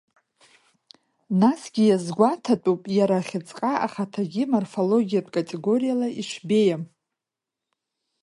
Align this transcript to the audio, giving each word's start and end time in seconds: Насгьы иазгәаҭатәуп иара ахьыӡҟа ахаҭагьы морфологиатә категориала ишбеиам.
Насгьы 1.39 1.83
иазгәаҭатәуп 1.87 2.81
иара 2.97 3.17
ахьыӡҟа 3.19 3.71
ахаҭагьы 3.85 4.43
морфологиатә 4.51 5.31
категориала 5.35 6.07
ишбеиам. 6.19 6.83